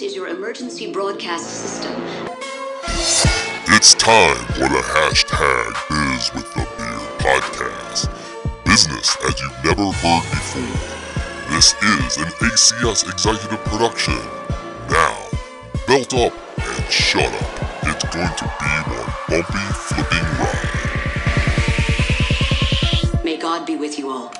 [0.00, 1.92] This is your emergency broadcast system.
[3.68, 8.08] It's time for the hashtag Biz with the Beard podcast.
[8.64, 10.80] Business as you've never heard before.
[11.54, 14.16] This is an ACS executive production.
[14.88, 15.18] Now,
[15.86, 17.62] belt up and shut up.
[17.82, 20.68] It's going to be one bumpy, flipping ride.
[23.22, 24.32] May God be with you all.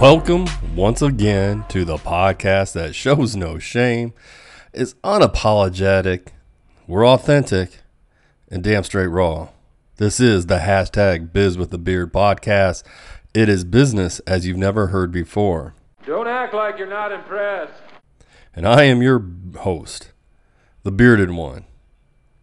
[0.00, 4.14] Welcome once again to the podcast that shows no shame,
[4.72, 6.28] is unapologetic,
[6.86, 7.80] we're authentic,
[8.48, 9.48] and damn straight raw.
[9.96, 12.84] This is the hashtag Biz with the Beard podcast.
[13.34, 15.74] It is business as you've never heard before.
[16.06, 17.82] Don't act like you're not impressed.
[18.54, 20.12] And I am your host,
[20.84, 21.64] the bearded one.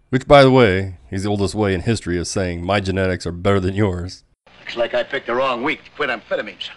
[0.09, 3.31] Which, by the way, is the oldest way in history of saying my genetics are
[3.31, 4.25] better than yours.
[4.59, 6.69] Looks like I picked the wrong week to quit amphetamines.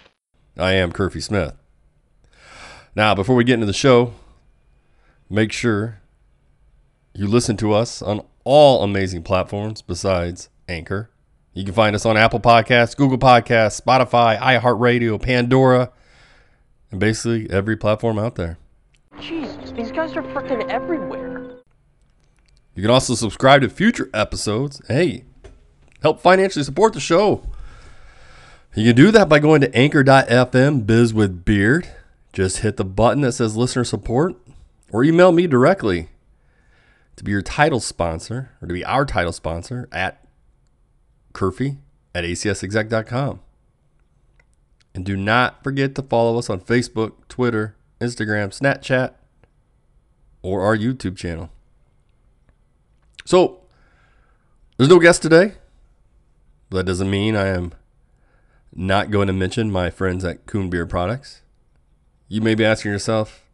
[0.58, 1.54] I am Curfy Smith.
[2.94, 4.12] Now, before we get into the show,
[5.30, 6.00] make sure
[7.14, 11.10] you listen to us on all amazing platforms besides Anchor.
[11.54, 15.90] You can find us on Apple Podcasts, Google Podcasts, Spotify, iHeartRadio, Pandora,
[16.90, 18.58] and basically every platform out there.
[19.20, 21.58] Jesus, these guys are freaking everywhere.
[22.74, 24.80] You can also subscribe to future episodes.
[24.86, 25.24] Hey,
[26.02, 27.42] help financially support the show.
[28.78, 31.88] You can do that by going to anchor.fm biz with beard.
[32.32, 34.36] Just hit the button that says listener support
[34.92, 36.10] or email me directly
[37.16, 40.24] to be your title sponsor or to be our title sponsor at
[41.32, 41.78] Curfy
[42.14, 43.40] at acsexec.com.
[44.94, 49.14] And do not forget to follow us on Facebook, Twitter, Instagram, Snapchat,
[50.40, 51.50] or our YouTube channel.
[53.24, 53.62] So,
[54.76, 55.54] there's no guest today.
[56.70, 57.72] That doesn't mean I am
[58.74, 61.42] not going to mention my friends at Coon Beard Products.
[62.28, 63.44] You may be asking yourself,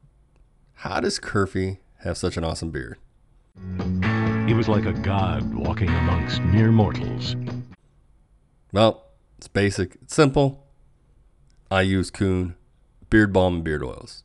[0.74, 2.98] how does Curfy have such an awesome beard?
[4.46, 7.36] He was like a god walking amongst mere mortals.
[8.72, 9.04] Well,
[9.38, 10.66] it's basic, it's simple.
[11.70, 12.56] I use Coon
[13.10, 14.24] beard balm and beard oils.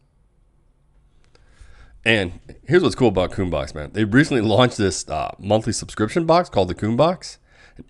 [2.03, 3.91] And here's what's cool about Coon Box, man.
[3.94, 7.38] They recently launched this uh, monthly subscription box called the Coon Box.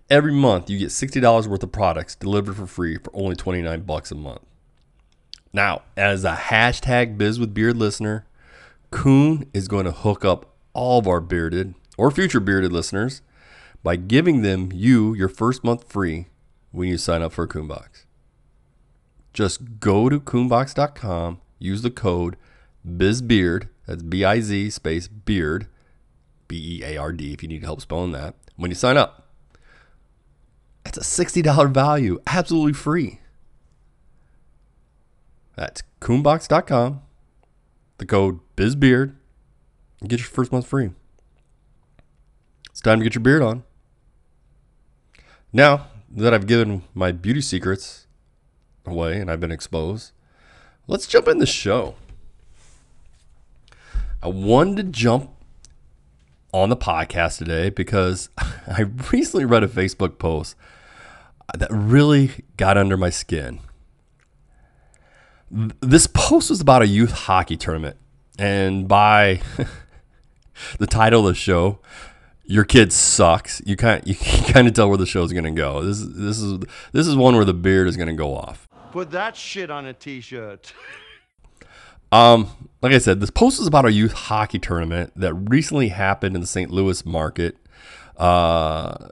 [0.09, 4.11] Every month you get $60 worth of products delivered for free for only 29 bucks
[4.11, 4.41] a month.
[5.51, 8.25] Now, as a hashtag biz with beard listener,
[8.91, 13.21] Coon is going to hook up all of our bearded or future bearded listeners
[13.83, 16.27] by giving them you your first month free
[16.71, 18.05] when you sign up for a Coon Box.
[19.33, 22.35] Just go to coonbox.com, use the code
[22.87, 25.67] BIZBEARD, that's B I Z space beard,
[26.47, 29.28] B E A R D if you need help spelling that, when you sign up.
[30.91, 33.19] That's a $60 value, absolutely free.
[35.55, 37.01] That's coonbox.com,
[37.99, 39.13] the code BIZBEARD,
[40.01, 40.89] and get your first month free.
[42.71, 43.63] It's time to get your beard on.
[45.53, 48.07] Now that I've given my beauty secrets
[48.83, 50.11] away and I've been exposed,
[50.87, 51.93] let's jump in the show.
[54.23, 55.29] I wanted to jump
[56.51, 60.55] on the podcast today because I recently read a Facebook post
[61.57, 63.59] that really got under my skin.
[65.51, 67.97] This post was about a youth hockey tournament,
[68.37, 69.41] and by
[70.79, 71.79] the title of the show,
[72.45, 75.51] "Your kid sucks." You kind you can kind of tell where the show's going to
[75.51, 75.81] go.
[75.83, 76.59] This is this is
[76.91, 78.67] this is one where the beard is going to go off.
[78.91, 80.73] Put that shit on a t-shirt.
[82.11, 82.49] Um,
[82.81, 86.41] like I said, this post is about a youth hockey tournament that recently happened in
[86.41, 86.71] the St.
[86.71, 87.57] Louis market.
[88.17, 89.09] Uh,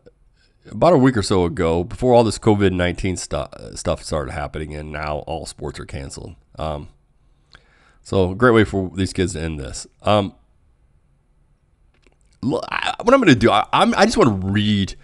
[0.71, 4.75] about a week or so ago, before all this COVID nineteen stuff stuff started happening,
[4.75, 6.35] and now all sports are canceled.
[6.57, 6.89] Um,
[8.01, 9.87] so great way for these kids to end this.
[10.01, 10.33] Um,
[12.41, 14.95] look, I, what I'm going to do, I, I just want to read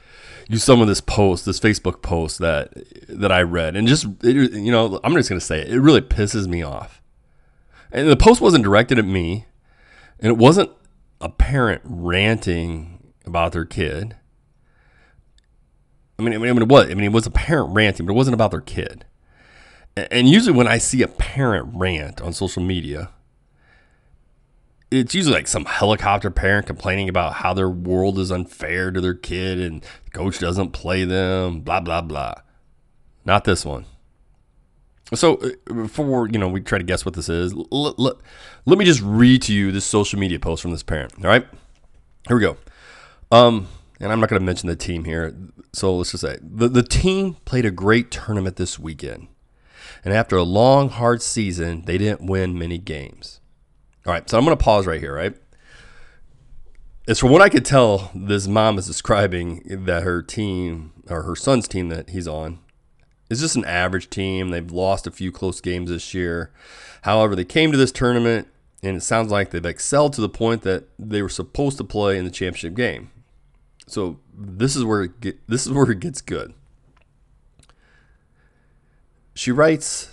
[0.50, 2.74] you some of this post, this Facebook post that
[3.08, 5.80] that I read, and just it, you know, I'm just going to say it, it
[5.80, 7.02] really pisses me off.
[7.92, 9.46] And the post wasn't directed at me,
[10.20, 10.72] and it wasn't
[11.22, 14.16] a parent ranting about their kid.
[16.20, 16.90] I mean, I mean, it was.
[16.90, 19.06] I mean, it was a parent ranting, but it wasn't about their kid.
[19.96, 23.10] And usually, when I see a parent rant on social media,
[24.92, 29.14] it's usually like some helicopter parent complaining about how their world is unfair to their
[29.16, 32.36] kid and the coach doesn't play them, blah blah blah.
[33.26, 33.86] Not this one.
[35.14, 38.22] So uh, before you know we try to guess what this is, l- l- l-
[38.66, 41.14] let me just read to you this social media post from this parent.
[41.18, 41.46] All right,
[42.28, 42.58] here we go.
[43.32, 43.68] Um,
[44.00, 45.36] and I'm not going to mention the team here.
[45.72, 49.28] So let's just say the, the team played a great tournament this weekend.
[50.06, 53.40] And after a long, hard season, they didn't win many games.
[54.06, 55.36] All right, so I'm going to pause right here, right?
[57.08, 61.36] As from what I could tell, this mom is describing that her team, or her
[61.36, 62.60] son's team that he's on,
[63.30, 64.50] is just an average team.
[64.50, 66.52] They've lost a few close games this year.
[67.04, 68.48] However, they came to this tournament,
[68.82, 72.18] and it sounds like they've excelled to the point that they were supposed to play
[72.18, 73.12] in the championship game.
[73.94, 76.56] So this is where it get, this is where it gets good.
[79.36, 80.10] She writes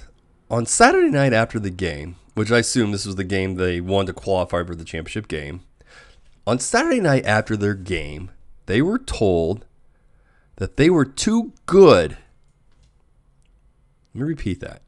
[0.51, 4.05] on Saturday night after the game, which I assume this was the game they won
[4.05, 5.63] to qualify for the championship game.
[6.47, 8.31] On Saturday night after their game,
[8.67, 9.65] they were told
[10.57, 12.19] that they were too good.
[14.15, 14.83] Let me repeat that.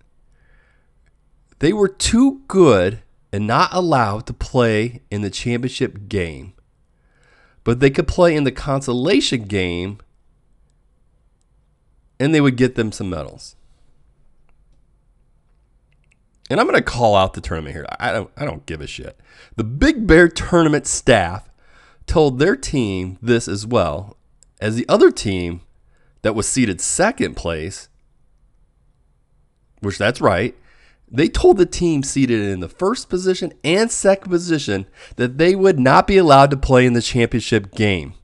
[1.60, 3.00] They were too good
[3.32, 6.52] and not allowed to play in the championship game,
[7.64, 9.98] but they could play in the consolation game
[12.18, 13.56] and they would get them some medals.
[16.50, 17.86] And I'm going to call out the tournament here.
[17.98, 19.18] I don't I don't give a shit.
[19.56, 21.48] The Big Bear tournament staff
[22.06, 24.16] told their team this as well
[24.60, 25.62] as the other team
[26.22, 27.88] that was seated second place,
[29.80, 30.54] which that's right.
[31.14, 34.86] They told the team seated in the first position and second position
[35.16, 38.14] that they would not be allowed to play in the championship game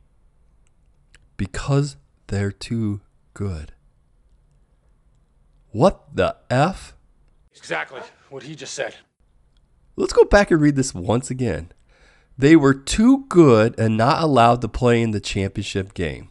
[1.37, 1.96] because
[2.29, 3.02] they're too
[3.35, 3.73] good.
[5.70, 6.94] What the F?
[7.55, 8.00] Exactly
[8.31, 8.94] what he just said.
[9.94, 11.70] Let's go back and read this once again.
[12.38, 16.31] They were too good and not allowed to play in the championship game.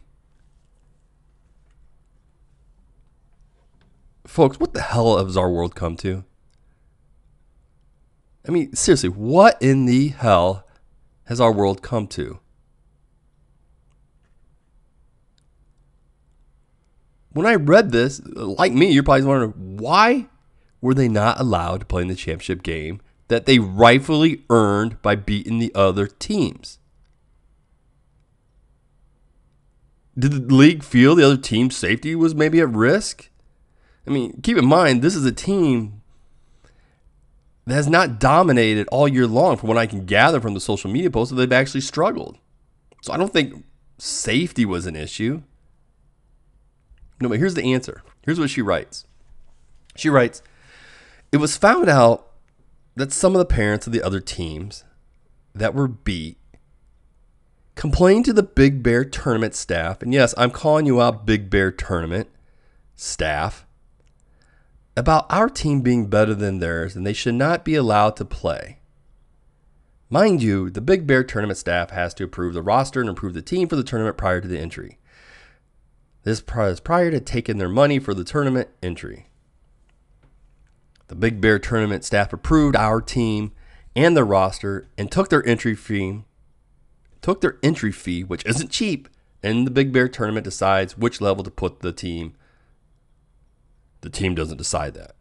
[4.26, 6.24] Folks, what the hell has our world come to?
[8.48, 10.66] I mean, seriously, what in the hell
[11.24, 12.40] has our world come to?
[17.32, 20.28] When I read this, like me, you're probably wondering why
[20.80, 25.14] were they not allowed to play in the championship game that they rightfully earned by
[25.14, 26.78] beating the other teams?
[30.18, 33.30] Did the league feel the other team's safety was maybe at risk?
[34.06, 35.97] I mean, keep in mind, this is a team
[37.68, 40.90] that has not dominated all year long, from what I can gather from the social
[40.90, 42.38] media posts, that they've actually struggled.
[43.02, 43.62] So I don't think
[43.98, 45.42] safety was an issue.
[47.20, 48.02] No, but here's the answer.
[48.22, 49.04] Here's what she writes.
[49.96, 50.42] She writes,
[51.30, 52.30] It was found out
[52.96, 54.84] that some of the parents of the other teams
[55.54, 56.38] that were beat
[57.74, 60.00] complained to the Big Bear tournament staff.
[60.00, 62.30] And yes, I'm calling you out, Big Bear tournament
[62.96, 63.66] staff,
[64.98, 68.80] about our team being better than theirs and they should not be allowed to play.
[70.10, 73.42] Mind you, the Big Bear tournament staff has to approve the roster and approve the
[73.42, 74.98] team for the tournament prior to the entry.
[76.24, 79.28] This is prior to taking their money for the tournament entry.
[81.06, 83.52] The Big Bear tournament staff approved our team
[83.94, 86.24] and their roster and took their entry fee,
[87.22, 89.08] took their entry fee, which isn't cheap,
[89.44, 92.34] and the Big Bear tournament decides which level to put the team.
[94.00, 95.14] The team doesn't decide that.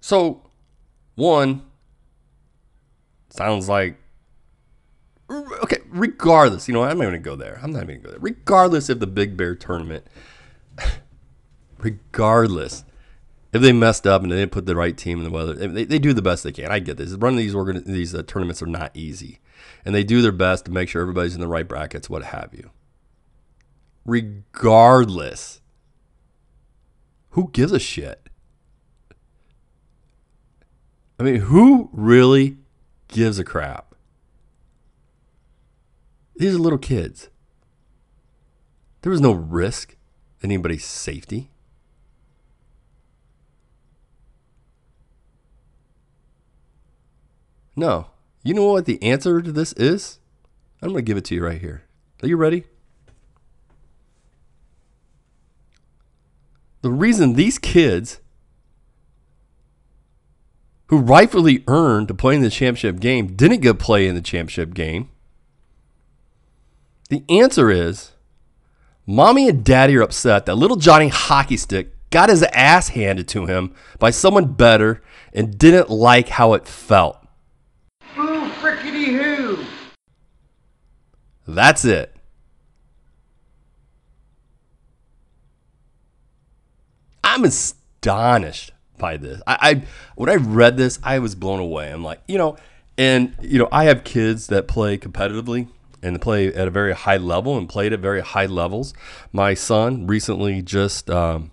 [0.00, 0.50] So,
[1.14, 1.62] one
[3.30, 3.96] sounds like
[5.62, 7.60] okay, regardless, you know, I'm not going to go there.
[7.62, 8.20] I'm not even going to go there.
[8.20, 10.06] Regardless if the Big Bear tournament,
[11.78, 12.84] regardless
[13.52, 15.84] if they messed up and they didn't put the right team in the weather, they,
[15.84, 16.70] they do the best they can.
[16.70, 17.12] I get this.
[17.12, 19.40] Running these organ- these uh, tournaments are not easy,
[19.84, 22.50] and they do their best to make sure everybody's in the right brackets, what have
[22.52, 22.70] you.
[24.04, 25.60] Regardless,
[27.30, 28.28] who gives a shit?
[31.18, 32.56] I mean, who really
[33.08, 33.94] gives a crap?
[36.36, 37.28] These are little kids.
[39.02, 39.96] There was no risk
[40.42, 41.50] anybody's safety.
[47.76, 48.08] No.
[48.42, 50.18] You know what the answer to this is?
[50.80, 51.84] I'm going to give it to you right here.
[52.22, 52.64] Are you ready?
[56.82, 58.20] The reason these kids
[60.88, 64.74] who rightfully earned to play in the championship game didn't get play in the championship
[64.74, 65.08] game
[67.12, 68.12] the answer is
[69.06, 73.44] mommy and daddy are upset that little Johnny Hockey Stick got his ass handed to
[73.44, 75.02] him by someone better
[75.34, 77.18] and didn't like how it felt.
[78.16, 79.62] Boo frickety who!
[81.46, 82.16] That's it.
[87.32, 89.40] I'm astonished by this.
[89.46, 89.82] I, I
[90.16, 91.90] when I read this, I was blown away.
[91.90, 92.56] I'm like, you know,
[92.98, 95.68] And you know, I have kids that play competitively
[96.02, 98.92] and play at a very high level and played at very high levels.
[99.32, 101.52] My son recently just um,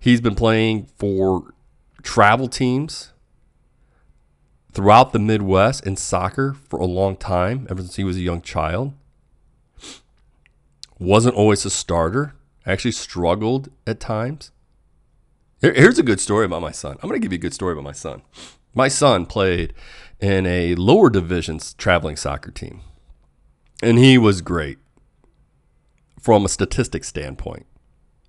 [0.00, 1.54] he's been playing for
[2.02, 3.12] travel teams
[4.72, 8.42] throughout the Midwest in soccer for a long time, ever since he was a young
[8.42, 8.92] child.
[10.98, 12.34] Wasn't always a starter.
[12.66, 14.50] Actually struggled at times.
[15.60, 16.96] Here- Here's a good story about my son.
[17.02, 18.22] I'm going to give you a good story about my son.
[18.74, 19.74] My son played
[20.20, 22.80] in a lower divisions traveling soccer team,
[23.82, 24.78] and he was great
[26.20, 27.66] from a statistics standpoint.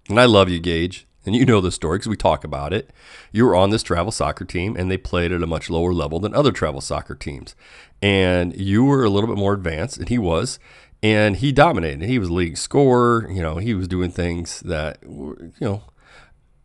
[0.09, 1.07] And I love you, Gage.
[1.23, 2.89] And you know the story because we talk about it.
[3.31, 6.19] You were on this travel soccer team, and they played at a much lower level
[6.19, 7.55] than other travel soccer teams.
[8.01, 10.57] And you were a little bit more advanced, and he was.
[11.03, 12.07] And he dominated.
[12.07, 13.29] He was league scorer.
[13.29, 15.83] You know, he was doing things that, you know,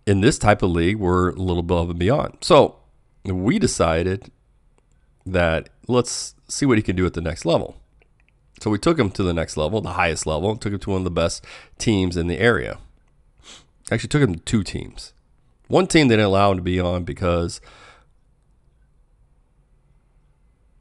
[0.06, 2.38] in this type of league were a little above and beyond.
[2.40, 2.76] So
[3.24, 4.30] we decided
[5.24, 7.76] that let's see what he can do at the next level.
[8.60, 10.98] So we took him to the next level, the highest level, took him to one
[11.00, 11.44] of the best
[11.78, 12.78] teams in the area.
[13.90, 15.12] Actually, took him to two teams.
[15.68, 17.60] One team they didn't allow him to be on because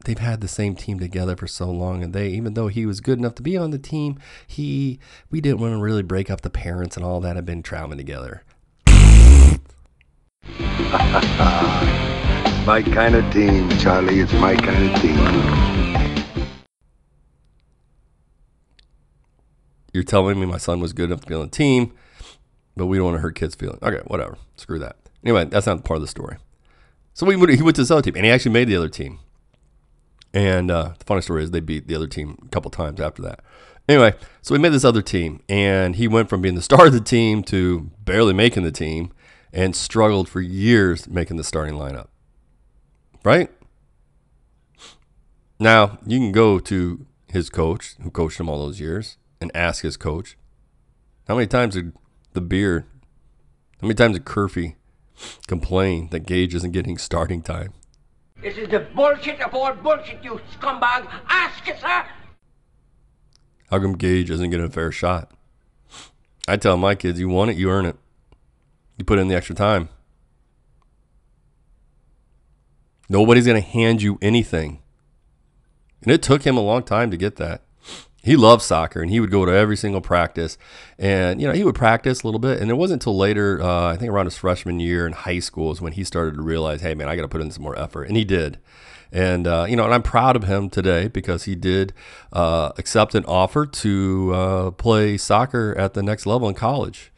[0.05, 3.01] they've had the same team together for so long, and they, even though he was
[3.01, 6.41] good enough to be on the team, he we didn't want to really break up
[6.41, 8.43] the parents and all that have been traveling together.
[12.65, 14.19] my kind of team, Charlie.
[14.19, 15.15] It's my kind of team.
[19.93, 21.93] You're telling me my son was good enough to be on the team,
[22.75, 23.81] but we don't want to hurt kids' feelings.
[23.81, 24.37] Okay, whatever.
[24.57, 24.97] Screw that.
[25.23, 26.37] Anyway, that's not part of the story.
[27.13, 29.19] So we he went to this other team, and he actually made the other team.
[30.33, 33.21] And uh, the funny story is they beat the other team a couple times after
[33.21, 33.39] that.
[33.87, 36.93] Anyway, so we made this other team, and he went from being the star of
[36.93, 39.13] the team to barely making the team,
[39.55, 42.09] and struggled for years making the starting lineup.
[43.23, 43.49] Right?
[45.57, 49.81] Now you can go to his coach, who coached him all those years, and ask
[49.81, 50.37] his coach,
[51.27, 51.93] how many times did
[52.33, 52.85] the beard,
[53.81, 54.75] how many times did Curfy
[55.47, 57.73] complain that Gage isn't getting starting time?
[58.41, 61.09] This is the bullshit of all bullshit, you scumbag.
[61.29, 62.05] Ask it, sir.
[63.71, 65.31] How come Gage isn't getting a fair shot?
[66.47, 67.95] I tell my kids, you want it, you earn it.
[68.97, 69.89] You put in the extra time.
[73.09, 74.81] Nobody's going to hand you anything.
[76.01, 77.61] And it took him a long time to get that.
[78.23, 80.57] He loved soccer and he would go to every single practice.
[80.97, 82.59] And, you know, he would practice a little bit.
[82.59, 85.71] And it wasn't until later, uh, I think around his freshman year in high school,
[85.71, 87.77] is when he started to realize, hey, man, I got to put in some more
[87.77, 88.05] effort.
[88.05, 88.57] And he did.
[89.11, 91.93] And, uh, you know, and I'm proud of him today because he did
[92.33, 97.11] uh, accept an offer to uh, play soccer at the next level in college.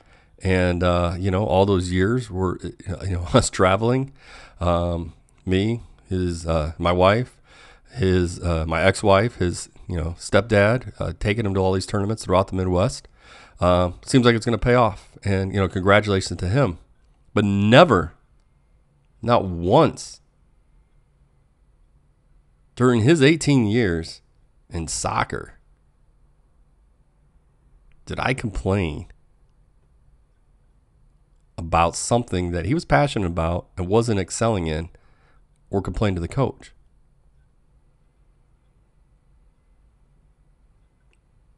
[0.44, 4.14] And, uh, you know, all those years were, you know, us traveling,
[4.60, 5.14] um,
[5.46, 7.38] me, his, uh, my wife,
[7.94, 12.24] his, uh, my ex-wife, his, you know, stepdad, uh, taking him to all these tournaments
[12.24, 13.08] throughout the Midwest.
[13.60, 15.10] Uh, seems like it's going to pay off.
[15.24, 16.78] And, you know, congratulations to him.
[17.34, 18.14] But never,
[19.22, 20.22] not once,
[22.76, 24.22] during his 18 years
[24.70, 25.54] in soccer,
[28.06, 29.08] did I complain
[31.58, 34.90] about something that he was passionate about and wasn't excelling in
[35.70, 36.72] or complain to the coach.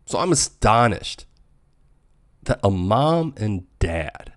[0.06, 1.26] So I'm astonished
[2.44, 4.34] that a mom and dad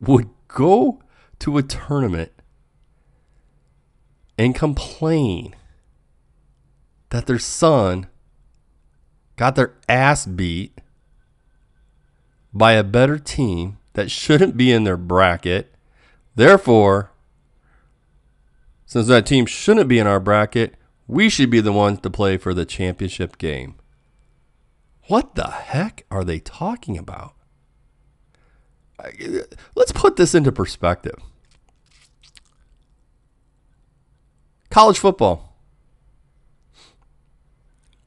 [0.00, 1.02] would go
[1.40, 2.32] to a tournament
[4.38, 5.54] and complain
[7.10, 8.06] that their son
[9.36, 10.80] got their ass beat
[12.52, 15.74] by a better team that shouldn't be in their bracket.
[16.34, 17.10] Therefore,
[18.86, 20.74] since that team shouldn't be in our bracket,
[21.06, 23.76] we should be the ones to play for the championship game.
[25.08, 27.34] What the heck are they talking about?
[29.74, 31.16] Let's put this into perspective.
[34.70, 35.56] College football.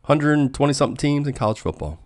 [0.06, 2.03] 120 something teams in college football.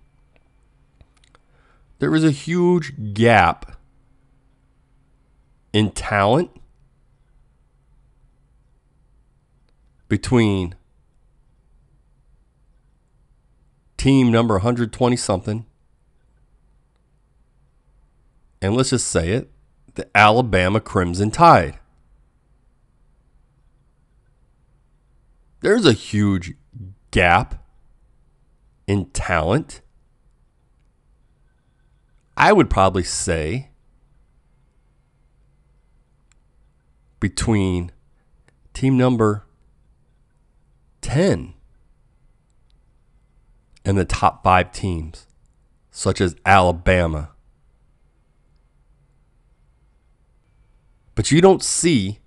[2.00, 3.78] There is a huge gap
[5.74, 6.52] in talent
[10.08, 10.76] between
[13.98, 15.66] team number 120 something
[18.62, 19.52] and let's just say it
[19.98, 21.80] the Alabama Crimson Tide.
[25.62, 26.54] There's a huge
[27.10, 27.66] gap
[28.86, 29.82] in talent.
[32.38, 33.72] I would probably say
[37.20, 37.92] between
[38.74, 39.44] team number
[41.02, 41.56] 10
[43.84, 45.26] and the top five teams,
[45.90, 47.32] such as Alabama.
[51.16, 52.20] But you don't see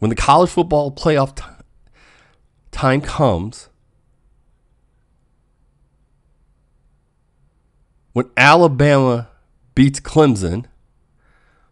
[0.00, 1.44] when the college football playoff t-
[2.72, 3.70] time comes,
[8.12, 9.28] when Alabama
[9.74, 10.66] beats Clemson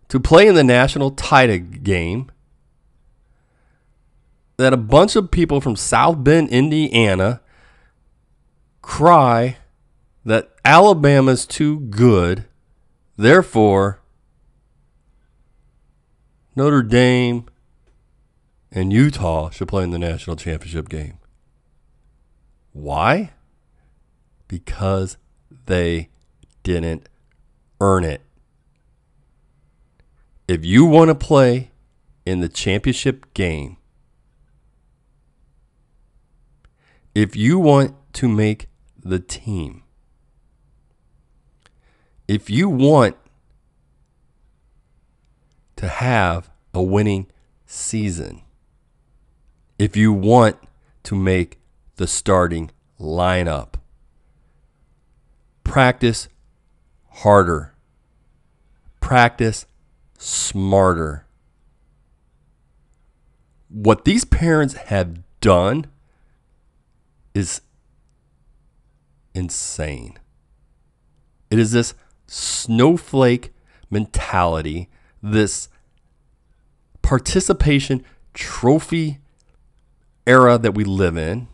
[0.08, 2.30] to play in the national title game,
[4.56, 7.40] that a bunch of people from South Bend, Indiana,
[8.82, 9.56] cry
[10.24, 12.44] that Alabama's too good,
[13.16, 14.00] therefore,
[16.56, 17.46] Notre Dame
[18.70, 21.18] and Utah should play in the national championship game.
[22.72, 23.30] Why?
[24.46, 25.16] Because
[25.66, 26.10] they
[26.62, 27.08] didn't
[27.80, 28.22] earn it.
[30.48, 31.70] If you want to play
[32.26, 33.76] in the championship game,
[37.14, 39.82] if you want to make the team,
[42.28, 43.16] if you want
[45.76, 47.26] to have a winning
[47.66, 48.42] season,
[49.78, 50.56] if you want
[51.04, 51.58] to make
[51.96, 53.74] the starting lineup,
[55.64, 56.28] practice
[57.10, 57.74] harder,
[59.00, 59.66] practice
[60.18, 61.26] smarter.
[63.68, 65.86] What these parents have done
[67.34, 67.60] is
[69.34, 70.18] insane.
[71.50, 71.94] It is this
[72.26, 73.52] snowflake
[73.90, 74.88] mentality,
[75.22, 75.68] this
[77.02, 79.18] participation trophy
[80.26, 81.48] era that we live in.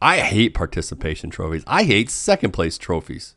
[0.00, 1.64] I hate participation trophies.
[1.66, 3.36] I hate second place trophies.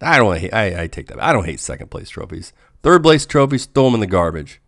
[0.00, 1.22] I don't hate, I, I take that.
[1.22, 2.52] I don't hate second place trophies.
[2.82, 4.60] Third place trophies, throw them in the garbage.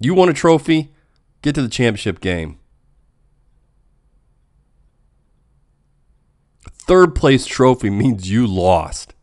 [0.00, 0.90] You want a trophy?
[1.42, 2.60] Get to the championship game.
[6.90, 9.14] third place trophy means you lost.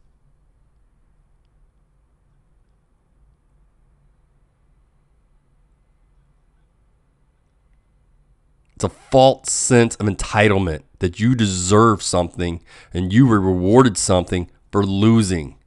[8.75, 14.49] It's a false sense of entitlement that you deserve something and you were rewarded something
[14.71, 15.57] for losing.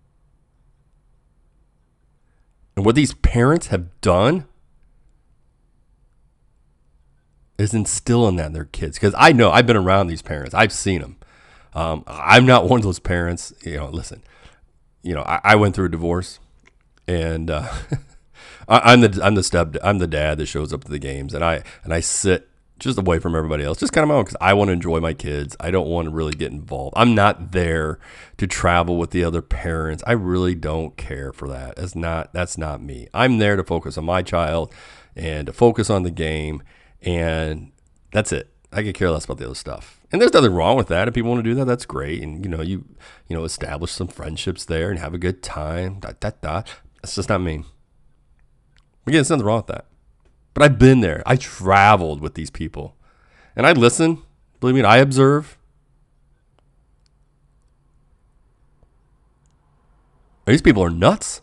[2.77, 4.47] And what these parents have done
[7.59, 8.97] is instilling that in their kids.
[8.97, 11.17] Because I know I've been around these parents, I've seen them.
[11.75, 13.53] Um, I'm not one of those parents.
[13.63, 14.23] You know, listen,
[15.03, 16.41] you know, I, I went through a divorce,
[17.07, 17.73] and uh,
[18.69, 21.33] I, am the I'm the step I'm the dad that shows up to the games,
[21.35, 22.50] and I and I sit
[22.81, 25.01] just away from everybody else, just kind of my own because I want to enjoy
[25.01, 25.57] my kids.
[25.61, 26.95] I don't want to really get involved.
[26.97, 27.99] I'm not there
[28.39, 30.03] to travel with the other parents.
[30.07, 31.77] I really don't care for that.
[31.77, 33.09] That's not that's not me.
[33.15, 34.75] I'm there to focus on my child
[35.15, 36.63] and to focus on the game,
[37.03, 37.71] and
[38.13, 38.51] that's it.
[38.73, 40.01] I could care less about the other stuff.
[40.13, 41.09] And there's nothing wrong with that.
[41.09, 42.23] If people want to do that, that's great.
[42.23, 42.85] And you know, you
[43.29, 46.01] you know, establish some friendships there and have a good time.
[46.01, 46.63] Da, da, da.
[47.03, 47.65] That's just not me.
[49.07, 49.87] Again, there's nothing wrong with that.
[50.61, 51.23] But I've been there.
[51.25, 52.95] I traveled with these people.
[53.57, 54.21] And I listen.
[54.61, 55.57] Believe me, I observe.
[60.45, 61.41] These people are nuts.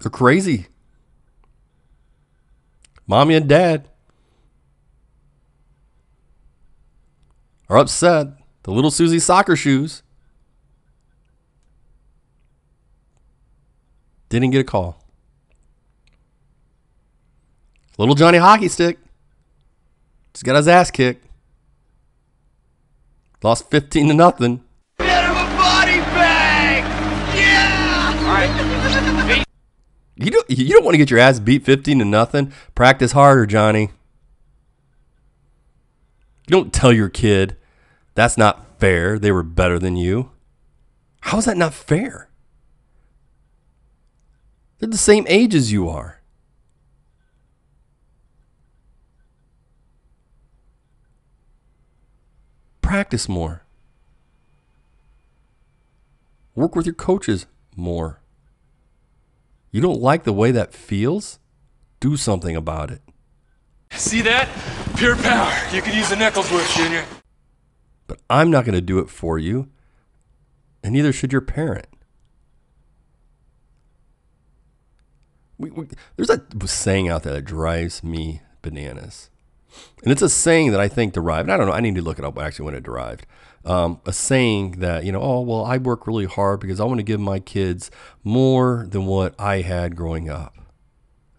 [0.00, 0.66] They're crazy.
[3.06, 3.88] Mommy and dad
[7.68, 8.26] are upset.
[8.64, 10.02] The little Susie soccer shoes
[14.30, 14.97] didn't get a call.
[17.98, 18.98] Little Johnny hockey stick
[20.32, 21.26] just got his ass kicked.
[23.42, 24.62] Lost 15 to nothing.
[24.98, 26.84] Get him a body bag!
[27.36, 28.14] Yeah!
[28.16, 29.44] All right.
[30.20, 32.52] You don't, you don't want to get your ass beat 15 to nothing.
[32.74, 33.82] Practice harder, Johnny.
[33.82, 33.88] You
[36.50, 37.56] don't tell your kid
[38.16, 39.16] that's not fair.
[39.16, 40.32] They were better than you.
[41.20, 42.30] How is that not fair?
[44.80, 46.17] They're the same age as you are.
[52.88, 53.66] Practice more.
[56.54, 57.44] Work with your coaches
[57.76, 58.22] more.
[59.70, 61.38] You don't like the way that feels?
[62.00, 63.02] Do something about it.
[63.90, 64.48] See that?
[64.96, 65.52] Pure power.
[65.70, 67.04] You could use the knuckles work, Junior.
[68.06, 69.68] But I'm not going to do it for you,
[70.82, 71.88] and neither should your parent.
[75.58, 79.28] We, we, there's a saying out there that drives me bananas.
[80.02, 82.18] And it's a saying that I think derived, I don't know, I need to look
[82.18, 83.26] it up actually when it derived.
[83.64, 86.98] Um, a saying that, you know, oh, well, I work really hard because I want
[86.98, 87.90] to give my kids
[88.22, 90.54] more than what I had growing up.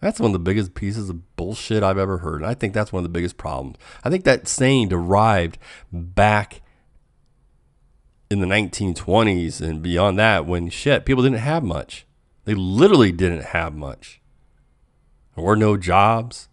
[0.00, 2.40] That's one of the biggest pieces of bullshit I've ever heard.
[2.40, 3.76] And I think that's one of the biggest problems.
[4.04, 5.58] I think that saying derived
[5.92, 6.62] back
[8.30, 12.06] in the 1920s and beyond that when shit, people didn't have much.
[12.44, 14.20] They literally didn't have much.
[15.34, 16.48] There were no jobs.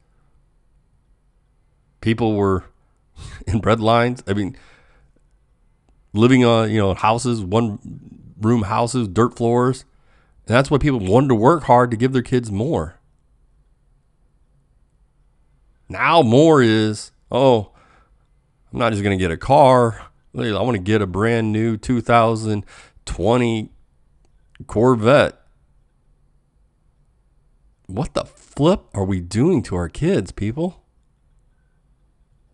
[2.08, 2.64] People were
[3.48, 4.24] in bread lines.
[4.26, 4.56] I mean,
[6.14, 7.80] living on, you know, houses, one
[8.40, 9.84] room houses, dirt floors.
[10.48, 12.98] And that's why people wanted to work hard to give their kids more.
[15.90, 17.74] Now more is, oh,
[18.72, 20.06] I'm not just going to get a car.
[20.34, 23.70] I want to get a brand new 2020
[24.66, 25.42] Corvette.
[27.88, 30.87] What the flip are we doing to our kids, people?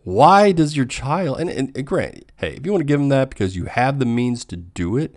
[0.03, 3.09] Why does your child, and, and, and grant, hey, if you want to give them
[3.09, 5.15] that because you have the means to do it,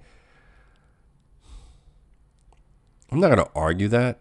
[3.11, 4.21] I'm not going to argue that.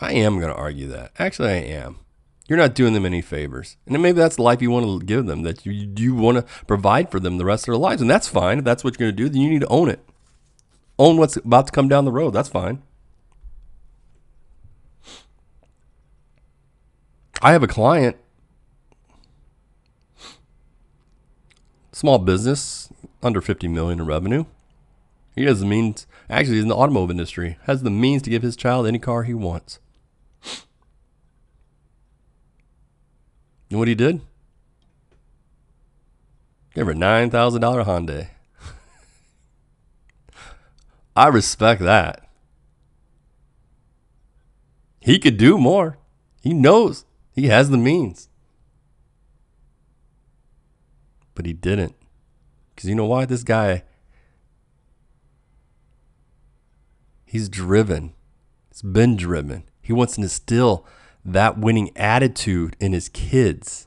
[0.00, 1.12] I am going to argue that.
[1.18, 2.00] Actually, I am.
[2.48, 3.76] You're not doing them any favors.
[3.86, 6.64] And maybe that's the life you want to give them, that you, you want to
[6.66, 8.00] provide for them the rest of their lives.
[8.00, 8.58] And that's fine.
[8.58, 10.00] If that's what you're going to do, then you need to own it.
[10.98, 12.32] Own what's about to come down the road.
[12.32, 12.82] That's fine.
[17.42, 18.16] I have a client,
[21.92, 22.88] small business,
[23.22, 24.44] under 50 million in revenue.
[25.34, 28.42] He has the means, actually, he's in the automotive industry, has the means to give
[28.42, 29.80] his child any car he wants.
[33.68, 34.22] You know what he did?
[36.74, 38.28] Gave her a nine thousand dollar Hyundai.
[41.16, 42.28] I respect that.
[45.00, 45.98] He could do more.
[46.40, 47.04] He knows
[47.36, 48.28] he has the means.
[51.34, 51.94] But he didn't.
[52.74, 53.26] Because you know why?
[53.26, 53.84] This guy,
[57.26, 58.14] he's driven.
[58.70, 59.64] He's been driven.
[59.82, 60.86] He wants to instill
[61.24, 63.86] that winning attitude in his kids.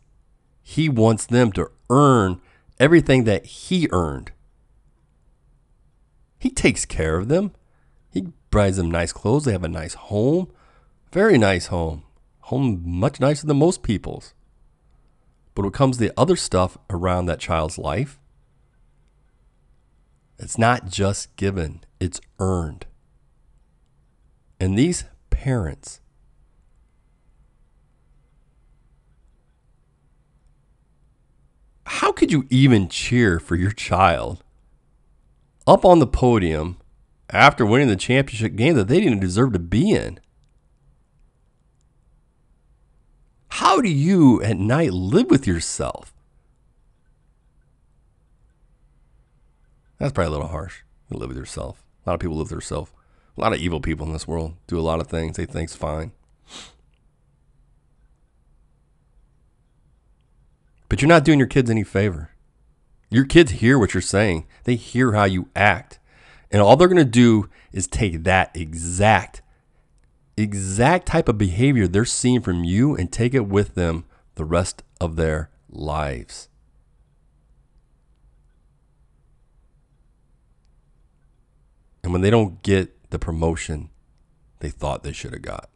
[0.62, 2.42] He wants them to earn
[2.80, 4.32] everything that he earned.
[6.38, 7.52] He takes care of them.
[8.12, 9.46] He buys them nice clothes.
[9.46, 10.52] They have a nice home.
[11.12, 12.04] Very nice home.
[12.50, 14.34] Home much nicer than most people's.
[15.54, 18.20] But when it comes to the other stuff around that child's life,
[20.40, 22.88] it's not just given, it's earned.
[24.60, 26.02] And these parents
[31.86, 34.44] how could you even cheer for your child
[35.68, 36.78] up on the podium
[37.30, 40.20] after winning the championship game that they didn't deserve to be in?
[43.50, 46.14] How do you at night live with yourself?
[49.98, 50.84] That's probably a little harsh.
[51.10, 51.84] You live with yourself.
[52.06, 52.92] A lot of people live with themselves.
[53.38, 55.76] A lot of evil people in this world do a lot of things they think's
[55.76, 56.12] fine.
[60.88, 62.32] But you're not doing your kids any favor.
[63.10, 66.00] Your kids hear what you're saying, they hear how you act.
[66.52, 69.42] And all they're going to do is take that exact,
[70.44, 74.84] exact type of behavior they're seeing from you and take it with them the rest
[75.02, 76.50] of their lives.
[82.04, 83.90] And when they don't get the promotion
[84.60, 85.70] they thought they should have got,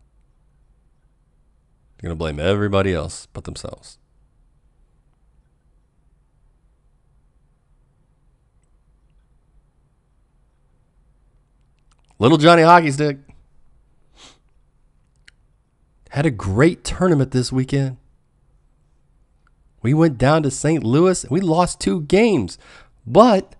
[1.98, 3.98] they're going to blame everybody else but themselves.
[12.20, 13.18] Little Johnny Hockey Stick
[16.14, 17.98] had a great tournament this weekend.
[19.82, 20.84] We went down to St.
[20.84, 22.60] Louis and we lost two games.
[23.06, 23.56] But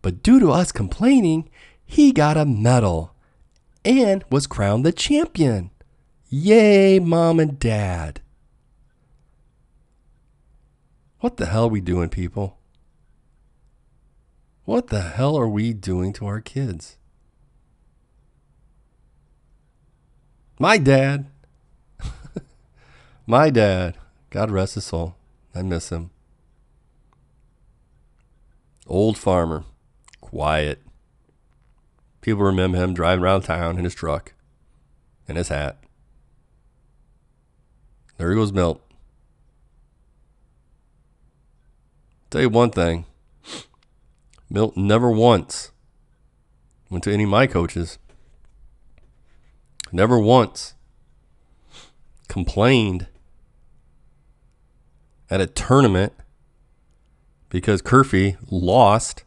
[0.00, 1.50] but due to us complaining,
[1.84, 3.12] he got a medal
[3.84, 5.72] and was crowned the champion.
[6.28, 8.20] Yay, mom and dad.
[11.18, 12.56] What the hell are we doing, people?
[14.64, 16.98] What the hell are we doing to our kids?
[20.56, 21.26] My dad.
[23.30, 23.96] My dad.
[24.30, 25.14] God rest his soul.
[25.54, 26.10] I miss him.
[28.88, 29.62] Old farmer.
[30.20, 30.82] Quiet.
[32.22, 34.32] People remember him driving around town in his truck
[35.28, 35.78] and his hat.
[38.16, 38.82] There goes Milt.
[42.30, 43.04] Tell you one thing
[44.50, 45.70] Milt never once
[46.90, 47.96] went to any of my coaches
[49.92, 50.74] never once
[52.26, 53.06] complained
[55.30, 56.12] at a tournament
[57.48, 59.24] because Curfy lost.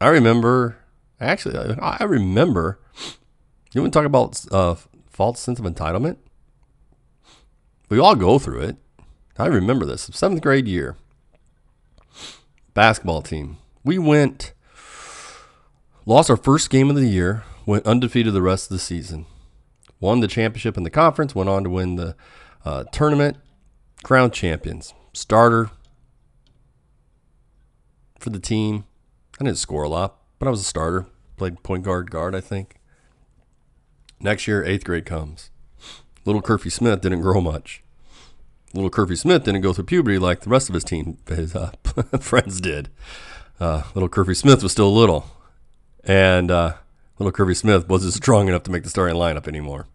[0.00, 0.78] I remember,
[1.20, 2.78] actually, I, I remember,
[3.72, 4.76] you want to talk about uh,
[5.10, 6.16] false sense of entitlement?
[7.90, 8.76] We all go through it.
[9.36, 10.08] I remember this.
[10.12, 10.96] Seventh grade year,
[12.72, 13.56] basketball team.
[13.84, 14.52] We went,
[16.06, 19.26] lost our first game of the year, went undefeated the rest of the season,
[20.00, 22.16] won the championship in the conference, went on to win the
[22.64, 23.36] uh, tournament,
[24.02, 25.70] crown champions, starter
[28.18, 28.84] for the team.
[29.40, 31.06] I didn't score a lot, but I was a starter.
[31.36, 32.76] Played point guard, guard, I think.
[34.20, 35.50] Next year, eighth grade comes.
[36.26, 37.82] Little Curfy Smith didn't grow much.
[38.74, 41.72] Little Curfy Smith didn't go through puberty like the rest of his team, his uh,
[42.20, 42.90] friends did.
[43.58, 45.26] Uh, little Curfy Smith was still little,
[46.04, 46.74] and uh,
[47.20, 49.86] little Curfy Smith wasn't strong enough to make the starting lineup anymore.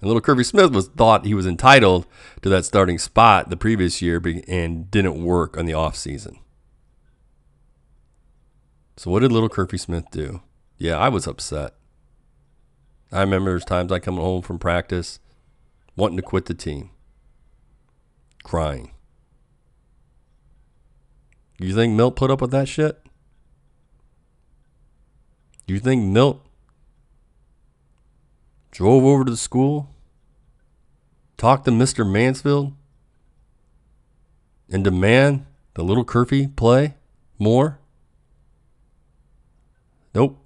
[0.00, 2.06] And little Curfy Smith was thought he was entitled
[2.42, 6.38] to that starting spot the previous year and didn't work on the off season.
[8.96, 10.42] So what did little Curfy Smith do?
[10.76, 11.74] Yeah, I was upset.
[13.12, 15.20] I remember there's times I come home from practice
[15.96, 16.90] wanting to quit the team,
[18.42, 18.90] crying.
[21.58, 23.00] You think Milt put up with that shit?
[25.66, 26.45] You think Milt
[28.76, 29.88] drove over to the school,
[31.38, 32.06] talked to Mr.
[32.06, 32.74] Mansfield,
[34.70, 36.94] and demand the little Curfy play
[37.38, 37.78] more?
[40.14, 40.38] Nope.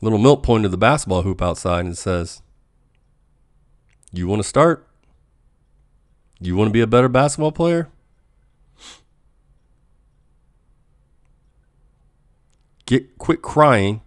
[0.00, 2.40] Little Milt pointed the basketball hoop outside and says,
[4.14, 4.88] You want to start?
[6.40, 7.90] You want to be a better basketball player?
[12.86, 14.00] Get quit crying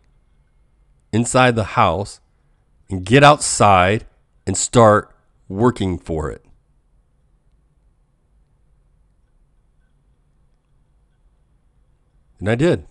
[1.14, 2.20] inside the house
[2.90, 4.06] and get outside
[4.46, 5.16] and start
[5.48, 6.44] working for it.
[12.40, 12.86] And I did.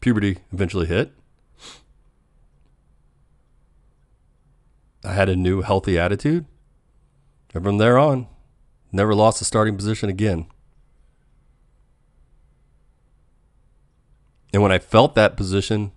[0.00, 1.12] Puberty eventually hit.
[5.04, 6.46] I had a new healthy attitude.
[7.54, 8.26] And from there on,
[8.90, 10.46] never lost a starting position again.
[14.56, 15.92] And when I felt that position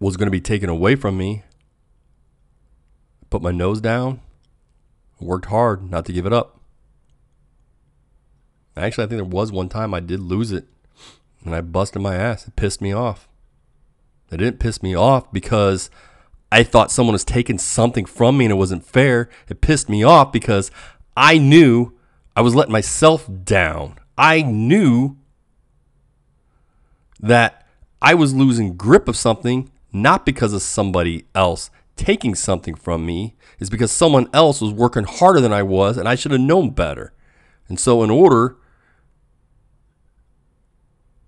[0.00, 1.42] was going to be taken away from me,
[3.28, 4.22] put my nose down,
[5.20, 6.58] worked hard not to give it up.
[8.74, 10.64] Actually, I think there was one time I did lose it
[11.44, 12.48] and I busted my ass.
[12.48, 13.28] It pissed me off.
[14.30, 15.90] It didn't piss me off because
[16.50, 19.28] I thought someone was taking something from me and it wasn't fair.
[19.46, 20.70] It pissed me off because
[21.18, 21.97] I knew
[22.38, 23.98] I was letting myself down.
[24.16, 25.16] I knew
[27.18, 27.66] that
[28.00, 33.34] I was losing grip of something not because of somebody else taking something from me
[33.58, 36.70] is because someone else was working harder than I was and I should have known
[36.70, 37.12] better.
[37.66, 38.56] And so, in order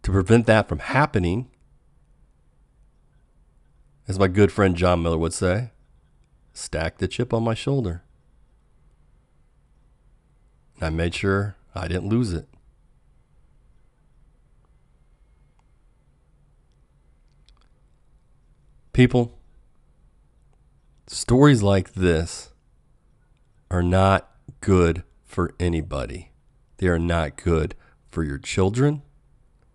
[0.05, 1.51] to prevent that from happening,
[4.07, 5.73] as my good friend John Miller would say,
[6.53, 8.05] stack the chip on my shoulder.
[10.81, 12.49] And I made sure I didn't lose it.
[18.93, 19.38] People,
[21.07, 22.53] stories like this
[23.71, 26.33] are not good for anybody.
[26.79, 27.75] They are not good
[28.09, 29.03] for your children.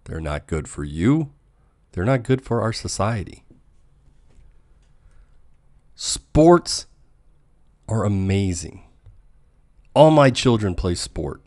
[0.03, 1.31] They're not good for you.
[1.91, 3.45] They're not good for our society.
[5.95, 6.87] Sports
[7.87, 8.84] are amazing.
[9.95, 11.41] All my children play sport.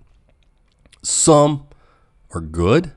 [1.02, 1.68] Some
[2.32, 2.92] are good.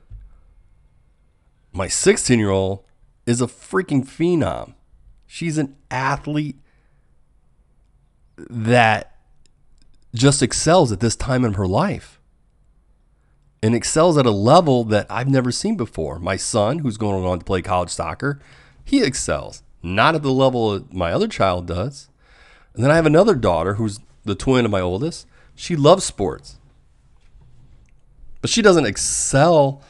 [1.72, 2.84] My 16 year old
[3.26, 4.74] is a freaking phenom.
[5.26, 6.58] She's an athlete
[8.36, 9.16] that
[10.14, 12.20] just excels at this time in her life
[13.62, 16.18] and excels at a level that I've never seen before.
[16.18, 18.40] My son, who's going on to play college soccer,
[18.84, 22.08] he excels, not at the level my other child does.
[22.74, 25.26] And then I have another daughter who's the twin of my oldest.
[25.54, 26.58] She loves sports,
[28.40, 29.82] but she doesn't excel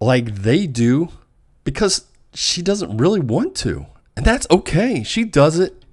[0.00, 1.08] like they do
[1.64, 3.86] because she doesn't really want to.
[4.16, 5.02] And that's okay.
[5.02, 5.84] She does it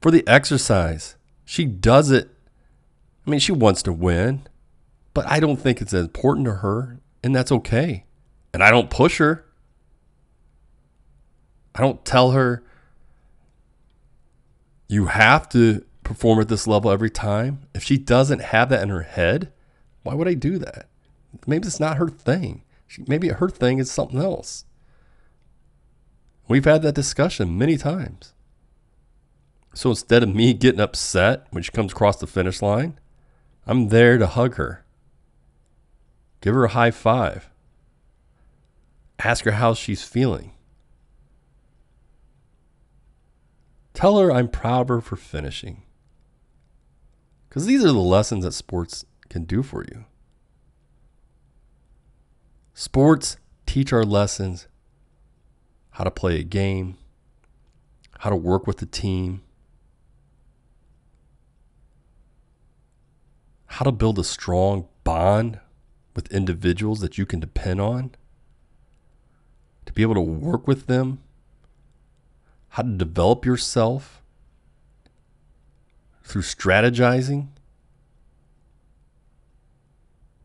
[0.00, 1.16] for the exercise.
[1.44, 2.30] She does it.
[3.26, 4.46] I mean, she wants to win,
[5.14, 8.04] but I don't think it's important to her, and that's okay.
[8.52, 9.44] And I don't push her.
[11.74, 12.62] I don't tell her
[14.88, 17.60] you have to perform at this level every time.
[17.74, 19.52] If she doesn't have that in her head,
[20.02, 20.88] why would I do that?
[21.46, 22.62] Maybe it's not her thing.
[22.86, 24.64] She, maybe her thing is something else.
[26.48, 28.32] We've had that discussion many times.
[29.74, 32.98] So instead of me getting upset when she comes across the finish line,
[33.66, 34.84] I'm there to hug her.
[36.40, 37.50] Give her a high five.
[39.18, 40.52] Ask her how she's feeling.
[43.96, 45.82] Tell her I'm proud of her for finishing.
[47.48, 50.04] Because these are the lessons that sports can do for you.
[52.74, 54.68] Sports teach our lessons
[55.92, 56.98] how to play a game,
[58.18, 59.40] how to work with the team,
[63.64, 65.58] how to build a strong bond
[66.14, 68.10] with individuals that you can depend on,
[69.86, 71.22] to be able to work with them,
[72.76, 74.22] how to develop yourself
[76.22, 77.48] through strategizing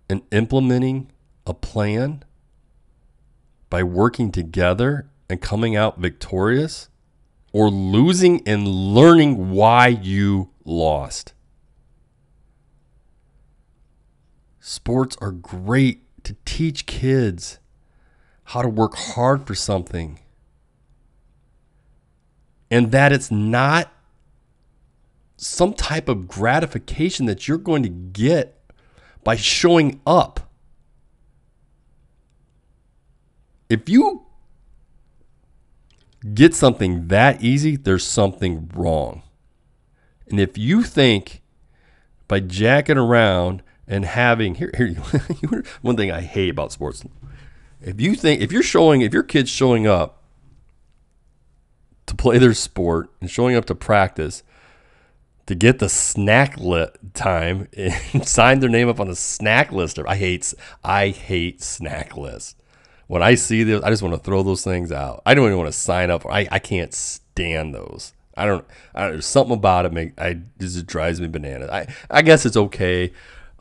[0.10, 1.12] and implementing
[1.46, 2.24] a plan
[3.70, 6.88] by working together and coming out victorious
[7.52, 11.34] or losing and learning why you lost.
[14.62, 17.60] Sports are great to teach kids
[18.46, 20.18] how to work hard for something
[22.72, 23.92] and that it's not
[25.36, 28.58] some type of gratification that you're going to get
[29.24, 30.40] by showing up.
[33.70, 34.26] If you
[36.34, 39.24] get something that easy, there's something wrong.
[40.28, 41.42] And if you think
[42.28, 47.04] by jacking around and having here here one thing I hate about sports,
[47.82, 50.21] if you think if you're showing if your kid's showing up
[52.12, 54.44] to play their sport and showing up to practice
[55.46, 59.98] to get the snack lit time and sign their name up on the snack list.
[59.98, 62.56] I hate I hate snack lists.
[63.08, 65.22] When I see this, I just want to throw those things out.
[65.26, 66.26] I don't even want to sign up.
[66.26, 68.14] I, I can't stand those.
[68.38, 69.12] I don't, I don't.
[69.12, 69.94] There's something about it.
[69.94, 71.70] Make I just drives me bananas.
[71.70, 73.12] I I guess it's okay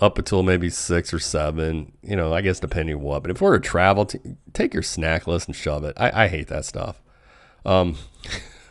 [0.00, 1.92] up until maybe six or seven.
[2.02, 3.22] You know, I guess depending what.
[3.22, 4.18] But if we're to travel, t-
[4.52, 5.94] take your snack list and shove it.
[5.96, 7.00] I, I hate that stuff.
[7.64, 7.96] Um,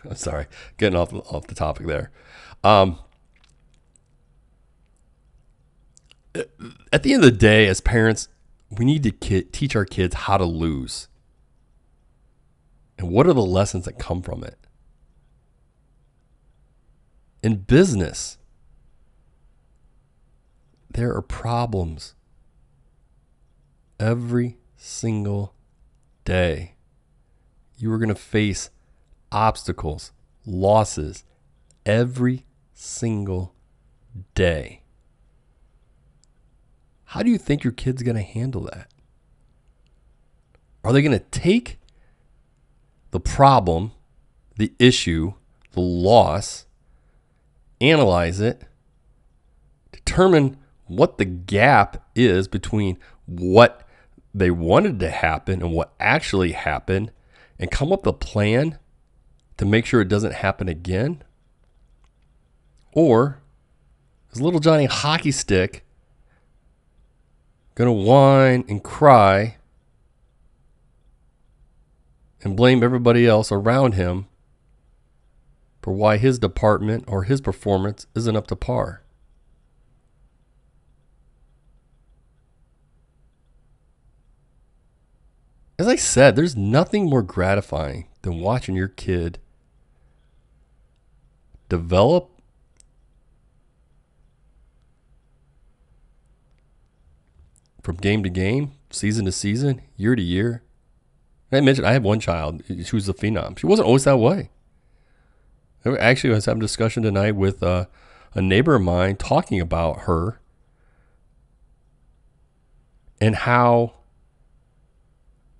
[0.05, 0.47] I'm sorry,
[0.77, 2.11] getting off off the topic there.
[2.63, 2.99] Um,
[6.93, 8.27] at the end of the day, as parents,
[8.69, 11.07] we need to ki- teach our kids how to lose.
[12.97, 14.57] And what are the lessons that come from it?
[17.41, 18.37] In business,
[20.91, 22.13] there are problems
[23.99, 25.53] every single
[26.25, 26.75] day.
[27.77, 28.69] You are going to face
[29.31, 30.11] obstacles,
[30.45, 31.23] losses
[31.85, 33.53] every single
[34.35, 34.81] day.
[37.05, 38.87] How do you think your kid's going to handle that?
[40.83, 41.79] Are they going to take
[43.11, 43.91] the problem,
[44.57, 45.33] the issue,
[45.71, 46.65] the loss,
[47.81, 48.63] analyze it,
[49.91, 53.87] determine what the gap is between what
[54.33, 57.11] they wanted to happen and what actually happened,
[57.57, 58.77] and come up with a plan
[59.59, 61.21] to make sure it doesn't happen again?
[62.93, 63.41] Or
[64.31, 65.85] is little Johnny hockey stick
[67.75, 69.57] going to whine and cry
[72.41, 74.27] and blame everybody else around him
[75.81, 79.03] for why his department or his performance isn't up to par?
[85.77, 89.37] As I said, there's nothing more gratifying than watching your kid
[91.69, 92.29] develop
[97.81, 100.63] from game to game, season to season, year to year.
[101.51, 102.61] I mentioned I have one child.
[102.67, 103.57] She was a phenom.
[103.57, 104.49] She wasn't always that way.
[105.85, 107.85] Actually, I was having a discussion tonight with uh,
[108.33, 110.39] a neighbor of mine talking about her
[113.21, 113.93] and how,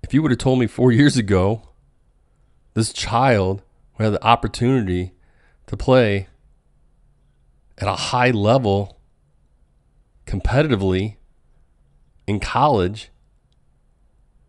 [0.02, 1.62] if you would have told me four years ago,
[2.74, 3.62] this child
[3.98, 5.12] would have the opportunity
[5.70, 6.26] to play
[7.78, 8.98] at a high level
[10.26, 11.14] competitively
[12.26, 13.10] in college,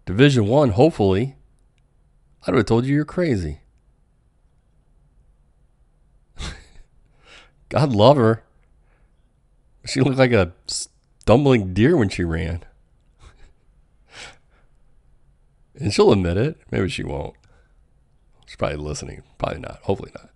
[0.07, 1.35] Division One, hopefully,
[2.41, 3.61] I would have told you you're crazy.
[7.69, 8.43] God love her.
[9.85, 12.63] She looked like a stumbling deer when she ran.
[15.75, 16.59] and she'll admit it.
[16.71, 17.35] Maybe she won't.
[18.47, 19.21] She's probably listening.
[19.37, 19.81] Probably not.
[19.83, 20.31] Hopefully not.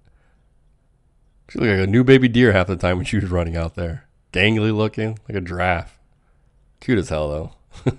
[1.50, 3.76] She looked like a new baby deer half the time when she was running out
[3.76, 4.08] there.
[4.34, 6.00] Gangly looking, like a giraffe.
[6.80, 7.52] Cute as hell, though.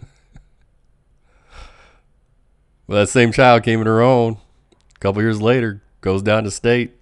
[2.86, 4.38] well, that same child came in her own.
[4.94, 6.92] A couple years later, goes down to state.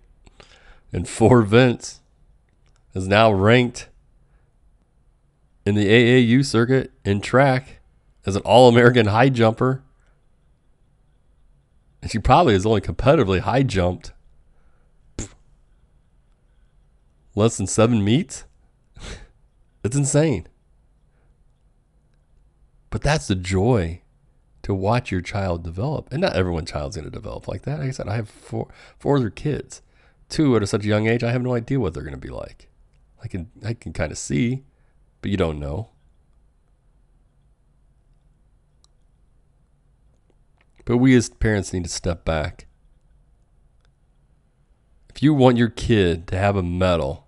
[0.93, 2.01] And four Vince
[2.95, 3.89] is now ranked
[5.67, 7.81] in the AAU circuit in track
[8.25, 9.83] as an All American high jumper.
[12.01, 14.13] And she probably has only competitively high jumped
[17.35, 18.45] less than seven meets.
[19.85, 20.47] it's insane.
[22.91, 24.03] But that's the joy
[24.63, 26.09] to watch your child develop.
[26.13, 27.81] And not everyone's child's going to develop like that.
[27.81, 28.69] Like I said, I have four
[28.99, 29.83] four other kids.
[30.29, 32.19] Two at a such a young age, I have no idea what they're going to
[32.19, 32.69] be like.
[33.23, 34.63] I can I can kind of see,
[35.21, 35.91] but you don't know.
[40.85, 42.67] But we as parents need to step back.
[45.09, 47.24] If you want your kid to have a medal,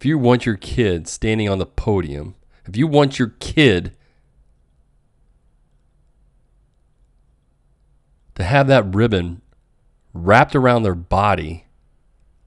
[0.00, 2.34] if you want your kid standing on the podium,
[2.64, 3.94] if you want your kid
[8.34, 9.42] to have that ribbon
[10.14, 11.66] wrapped around their body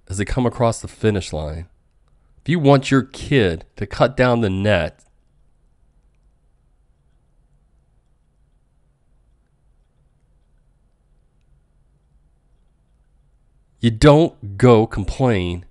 [0.07, 1.67] as they come across the finish line,
[2.41, 5.05] if you want your kid to cut down the net,
[13.79, 15.65] you don't go complain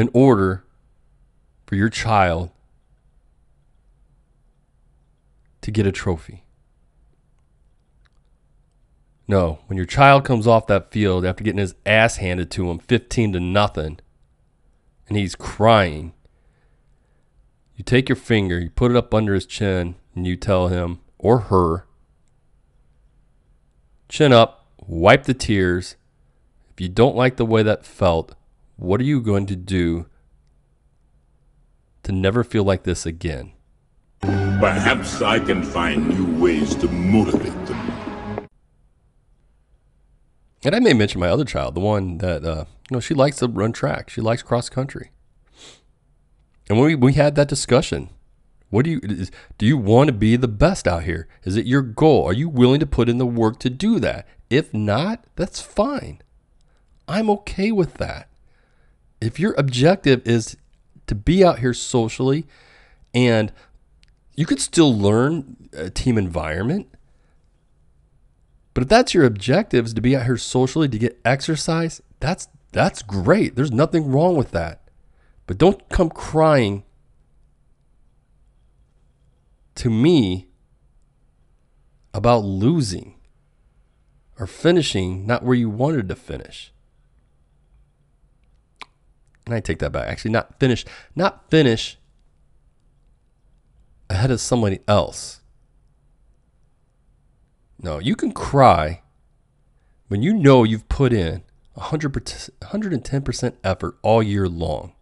[0.00, 0.64] in order
[1.66, 2.50] for your child
[5.60, 6.44] to get a trophy.
[9.28, 12.78] No, when your child comes off that field after getting his ass handed to him
[12.78, 14.00] 15 to nothing
[15.06, 16.14] and he's crying,
[17.76, 21.00] you take your finger, you put it up under his chin, and you tell him
[21.18, 21.86] or her,
[24.08, 25.96] chin up, wipe the tears.
[26.72, 28.34] If you don't like the way that felt,
[28.80, 30.06] what are you going to do
[32.02, 33.52] to never feel like this again?
[34.22, 38.48] Perhaps I can find new ways to motivate them.
[40.64, 43.36] And I may mention my other child, the one that uh, you know she likes
[43.38, 44.08] to run track.
[44.10, 45.10] She likes cross country.
[46.68, 48.10] And when we, we had that discussion,
[48.70, 51.28] what do you is, do you want to be the best out here?
[51.44, 52.24] Is it your goal?
[52.24, 54.26] Are you willing to put in the work to do that?
[54.48, 56.22] If not, that's fine.
[57.08, 58.29] I'm okay with that.
[59.20, 60.56] If your objective is
[61.06, 62.46] to be out here socially
[63.12, 63.52] and
[64.36, 66.88] you could still learn a team environment.
[68.72, 72.48] But if that's your objective is to be out here socially to get exercise, that's
[72.72, 73.56] that's great.
[73.56, 74.88] There's nothing wrong with that.
[75.46, 76.84] But don't come crying
[79.74, 80.48] to me
[82.14, 83.16] about losing
[84.38, 86.72] or finishing not where you wanted to finish.
[89.50, 90.06] And I take that back.
[90.06, 90.84] Actually, not finish,
[91.16, 91.98] not finish
[94.08, 95.40] ahead of somebody else.
[97.82, 99.02] No, you can cry
[100.06, 101.42] when you know you've put in
[101.74, 104.92] 100 110% effort all year long.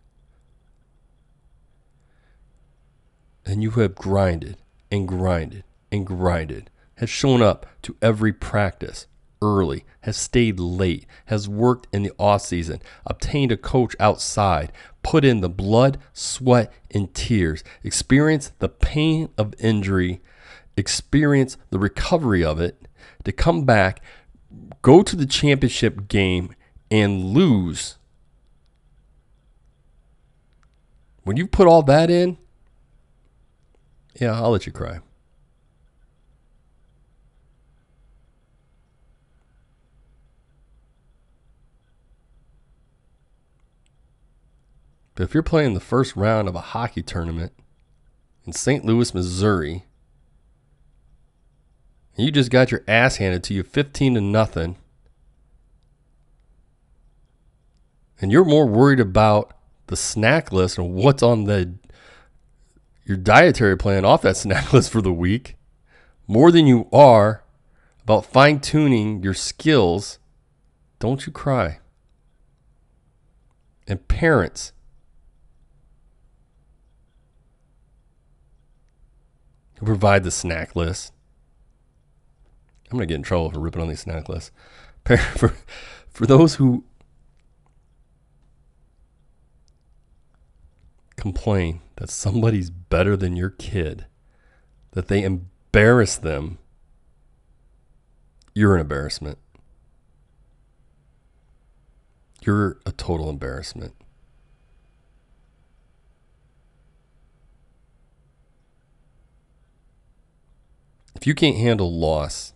[3.44, 4.56] And you have grinded
[4.90, 9.08] and grinded and grinded, has shown up to every practice
[9.40, 14.72] early, has stayed late, has worked in the off season, obtained a coach outside,
[15.02, 20.20] put in the blood, sweat, and tears, experienced the pain of injury,
[20.76, 22.88] experienced the recovery of it,
[23.24, 24.02] to come back,
[24.82, 26.54] go to the championship game,
[26.90, 27.96] and lose.
[31.24, 32.38] When you put all that in,
[34.18, 35.00] yeah, I'll let you cry.
[45.18, 47.52] But if you're playing the first round of a hockey tournament
[48.44, 48.84] in St.
[48.84, 49.84] Louis, Missouri,
[52.16, 54.76] and you just got your ass handed to you 15 to nothing,
[58.20, 59.54] and you're more worried about
[59.88, 61.74] the snack list and what's on the
[63.04, 65.56] your dietary plan off that snack list for the week
[66.28, 67.42] more than you are
[68.04, 70.20] about fine tuning your skills,
[71.00, 71.80] don't you cry.
[73.88, 74.74] And parents,
[79.78, 81.12] who provide the snack list.
[82.90, 84.50] I'm going to get in trouble for ripping on these snack lists.
[85.36, 85.54] For,
[86.10, 86.84] for those who
[91.16, 94.04] complain that somebody's better than your kid,
[94.90, 96.58] that they embarrass them,
[98.54, 99.38] you're an embarrassment.
[102.42, 103.94] You're a total embarrassment.
[111.20, 112.52] If you can't handle loss,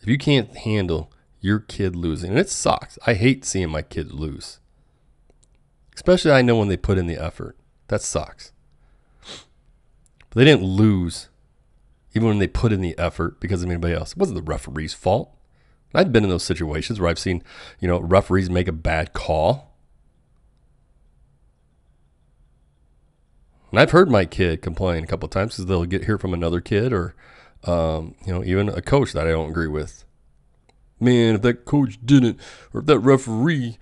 [0.00, 2.98] If you can't handle your kid losing, and it sucks.
[3.06, 4.58] I hate seeing my kids lose.
[5.94, 7.56] Especially I know when they put in the effort.
[7.88, 8.52] That sucks.
[9.20, 11.28] But they didn't lose
[12.14, 14.12] even when they put in the effort because of anybody else.
[14.12, 15.30] It wasn't the referee's fault.
[15.94, 17.44] I've been in those situations where I've seen,
[17.78, 19.73] you know, referees make a bad call.
[23.74, 26.60] And I've heard my kid complain a couple times because they'll get here from another
[26.60, 27.16] kid or,
[27.64, 30.04] um, you know, even a coach that I don't agree with.
[31.00, 32.38] Man, if that coach didn't,
[32.72, 33.78] or if that referee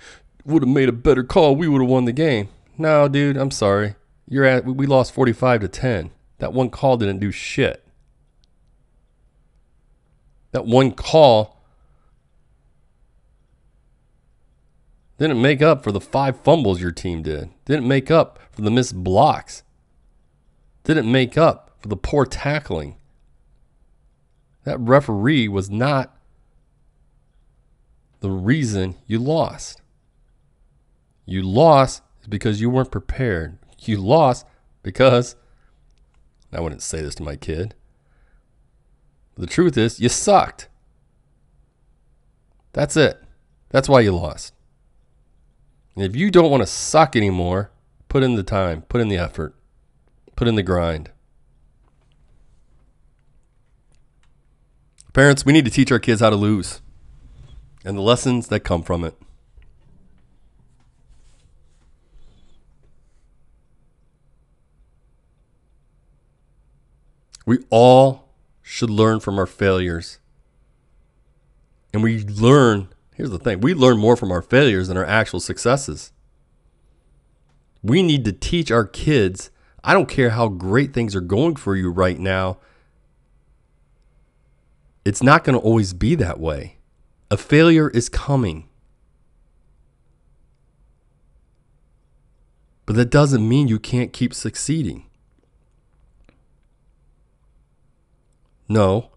[0.47, 2.49] would have made a better call, we would have won the game.
[2.79, 3.97] No, dude, I'm sorry.
[4.27, 6.11] You're at we lost 45 to 10.
[6.39, 7.87] That one call didn't do shit.
[10.53, 11.63] That one call
[15.19, 17.51] didn't make up for the five fumbles your team did.
[17.67, 19.65] Didn't make up for the missed blocks.
[20.85, 22.97] Didn't make up for the poor tackling.
[24.65, 26.17] That referee was not
[28.21, 29.83] the reason you lost.
[31.27, 33.59] You lost because you weren't prepared.
[33.81, 34.47] You lost
[34.83, 35.35] because
[36.53, 37.75] I wouldn't say this to my kid.
[39.37, 40.69] The truth is, you sucked.
[42.73, 43.23] That's it.
[43.71, 44.53] That's why you lost.
[45.97, 47.71] And if you don't want to suck anymore,
[48.09, 49.55] put in the time, put in the effort,
[50.37, 51.11] put in the grind.
[55.13, 56.81] Parents, we need to teach our kids how to lose
[57.85, 59.15] and the lessons that come from it.
[67.45, 68.29] We all
[68.63, 70.19] should learn from our failures.
[71.93, 75.41] And we learn, here's the thing we learn more from our failures than our actual
[75.41, 76.13] successes.
[77.83, 79.51] We need to teach our kids
[79.85, 82.59] I don't care how great things are going for you right now,
[85.05, 86.77] it's not going to always be that way.
[87.31, 88.69] A failure is coming.
[92.87, 95.07] But that doesn't mean you can't keep succeeding.
[98.69, 99.11] No,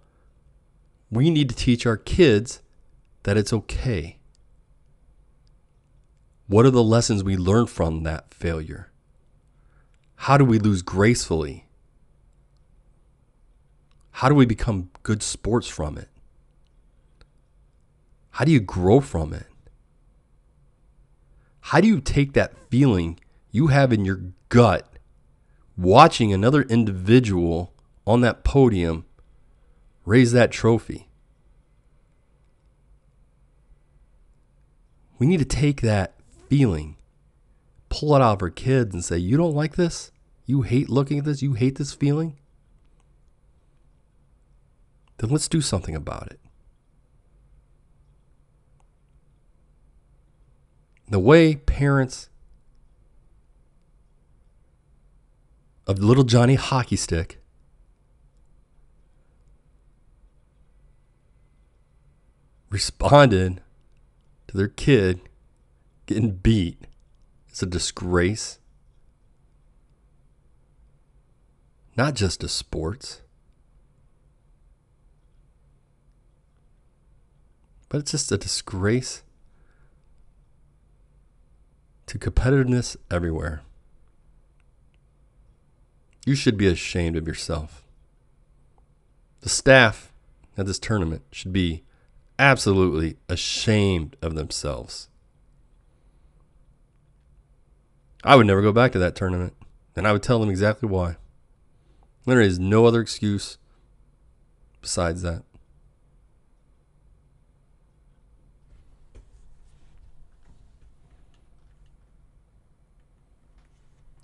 [1.12, 2.62] we need to teach our kids
[3.24, 4.18] that it's okay.
[6.48, 8.92] What are the lessons we learn from that failure?
[10.16, 11.66] How do we lose gracefully?
[14.12, 16.10] How do we become good sports from it?
[18.32, 19.48] How do you grow from it?
[21.60, 23.20] How do you take that feeling
[23.52, 24.96] you have in your gut
[25.78, 27.74] watching another individual
[28.06, 29.06] on that podium
[30.06, 31.08] raise that trophy.
[35.18, 36.14] We need to take that
[36.50, 36.95] feeling,
[37.90, 40.12] pull it out of our kids, and say, You don't like this?
[40.46, 41.42] You hate looking at this?
[41.42, 42.38] You hate this feeling?
[45.18, 46.40] Then let's do something about it.
[51.08, 52.30] The way parents
[55.88, 57.40] of little Johnny Hockey Stick
[62.70, 63.62] responded
[64.48, 65.22] to their kid
[66.08, 66.88] getting beat
[67.56, 68.60] is a disgrace.
[71.96, 73.22] Not just to sports,
[77.88, 79.24] but it's just a disgrace
[82.08, 83.62] to competitiveness everywhere.
[86.26, 87.86] You should be ashamed of yourself.
[89.40, 90.12] The staff
[90.58, 91.84] at this tournament should be
[92.38, 95.08] absolutely ashamed of themselves.
[98.26, 99.54] I would never go back to that tournament,
[99.96, 101.18] and I would tell them exactly why.
[102.26, 103.60] There is no other excuse
[104.82, 105.44] besides that.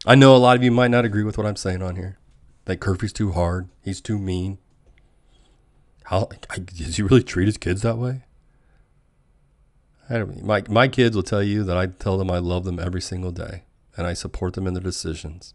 [0.04, 2.18] I know a lot of you might not agree with what I'm saying on here.
[2.66, 3.70] That Curfew's too hard.
[3.84, 4.58] He's too mean.
[6.06, 6.28] How
[6.76, 8.24] does he really treat his kids that way?
[10.10, 12.80] I don't, my my kids will tell you that I tell them I love them
[12.80, 13.62] every single day
[14.02, 15.54] and I support them in their decisions.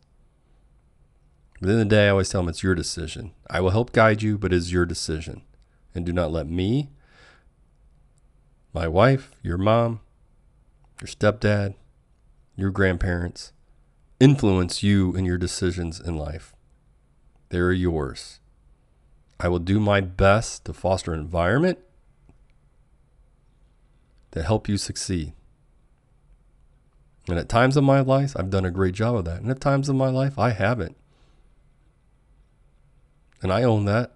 [1.61, 3.33] But at the the day, I always tell them it's your decision.
[3.51, 5.43] I will help guide you, but it's your decision.
[5.97, 6.91] And do not let me,
[8.73, 9.99] my wife, your mom,
[11.01, 11.75] your stepdad,
[12.55, 13.53] your grandparents
[14.21, 16.55] influence you in your decisions in life.
[17.49, 18.39] They're yours.
[19.41, 21.81] I will do my best to foster an environment
[24.31, 25.33] that help you succeed.
[27.29, 29.41] And at times of my life, I've done a great job of that.
[29.41, 30.97] And at times of my life, I haven't.
[33.43, 34.13] And I own that.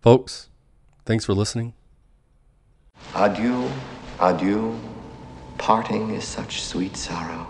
[0.00, 0.50] Folks,
[1.06, 1.72] thanks for listening.
[3.14, 3.70] Adieu,
[4.20, 4.78] adieu,
[5.56, 7.46] parting is such sweet sorrow.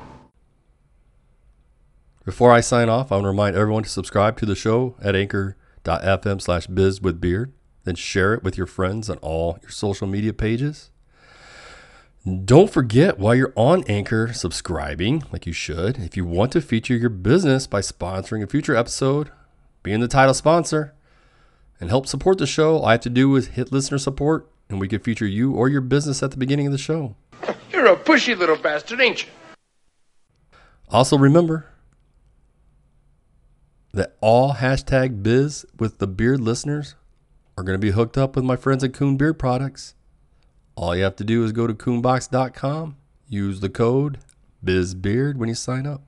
[2.25, 5.17] Before I sign off, I want to remind everyone to subscribe to the show at
[5.17, 7.53] anchor.fm slash biz with beard.
[7.85, 10.91] Then share it with your friends on all your social media pages.
[12.45, 16.97] Don't forget while you're on Anchor subscribing, like you should, if you want to feature
[16.97, 19.31] your business by sponsoring a future episode,
[19.83, 20.95] being the title sponsor,
[21.79, 24.81] and help support the show, all I have to do is hit listener support and
[24.81, 27.15] we could feature you or your business at the beginning of the show.
[27.71, 29.31] You're a pushy little bastard, ain't you?
[30.89, 31.67] Also, remember
[33.93, 36.95] that all hashtag biz with the beard listeners
[37.57, 39.95] are going to be hooked up with my friends at Coon Beard Products.
[40.77, 42.97] All you have to do is go to coonbox.com,
[43.29, 44.19] use the code
[44.65, 46.03] BizBeard when you sign up.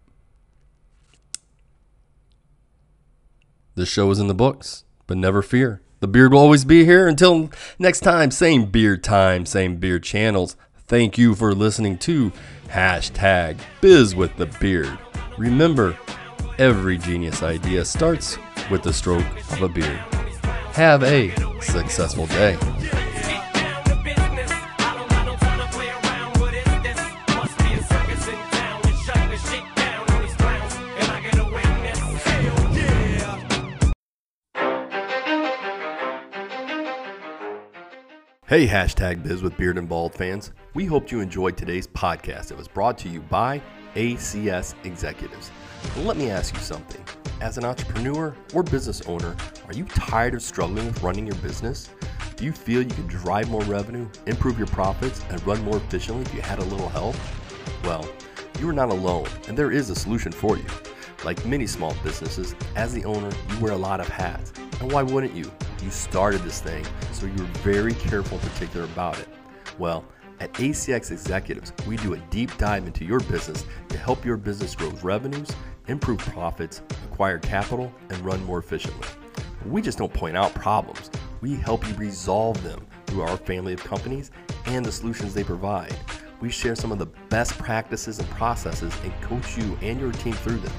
[3.76, 5.82] This show is in the books, but never fear.
[6.00, 7.06] The beard will always be here.
[7.06, 10.56] Until next time, same beard time, same beard channels.
[10.86, 12.32] Thank you for listening to
[12.68, 14.98] hashtag Biz with the Beard.
[15.36, 15.96] Remember,
[16.58, 18.38] every genius idea starts
[18.70, 20.15] with the stroke of a beard.
[20.76, 21.30] Have a
[21.62, 22.52] successful day.
[38.46, 40.52] Hey, hashtag biz with beard and bald fans.
[40.74, 42.50] We hoped you enjoyed today's podcast.
[42.50, 43.62] It was brought to you by
[43.94, 45.50] ACS Executives.
[45.96, 47.02] Let me ask you something.
[47.40, 49.34] As an entrepreneur or business owner,
[49.66, 51.90] are you tired of struggling with running your business?
[52.36, 56.22] Do you feel you could drive more revenue, improve your profits, and run more efficiently
[56.22, 57.16] if you had a little help?
[57.82, 58.08] Well,
[58.60, 60.66] you are not alone, and there is a solution for you.
[61.24, 64.52] Like many small businesses, as the owner, you wear a lot of hats.
[64.80, 65.50] And why wouldn't you?
[65.82, 69.28] You started this thing, so you're very careful and particular about it.
[69.78, 70.04] Well,
[70.38, 74.76] at ACS Executives, we do a deep dive into your business to help your business
[74.76, 75.48] grow revenues,
[75.88, 79.08] improve profits, acquire capital, and run more efficiently.
[79.66, 81.10] We just don't point out problems,
[81.40, 84.30] we help you resolve them through our family of companies
[84.66, 85.94] and the solutions they provide.
[86.40, 90.34] We share some of the best practices and processes and coach you and your team
[90.34, 90.72] through them.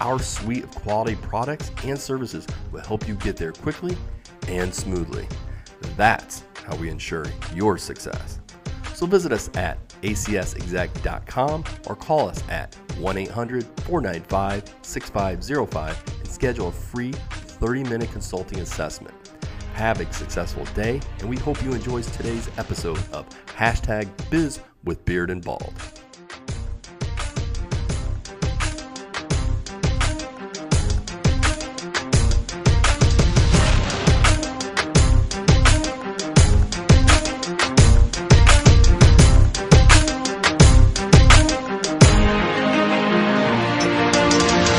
[0.00, 3.96] Our suite of quality products and services will help you get there quickly
[4.46, 5.26] and smoothly.
[5.96, 8.38] That's how we ensure your success.
[8.94, 16.68] So visit us at acsexec.com or call us at 1 800 495 6505 and schedule
[16.68, 17.14] a free
[17.60, 19.14] 30 minute consulting assessment.
[19.74, 25.04] Have a successful day, and we hope you enjoy today's episode of Hashtag Biz with
[25.04, 25.72] Beard and Bald.